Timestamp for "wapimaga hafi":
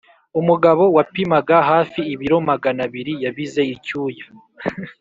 0.95-1.99